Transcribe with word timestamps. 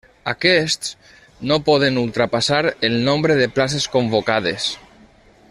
Aquests 0.31 0.87
no 1.51 1.59
poden 1.67 1.99
ultrapassar 2.05 2.63
el 2.91 2.99
nombre 3.11 3.37
de 3.43 3.49
places 3.59 3.87
convocades. 3.99 4.73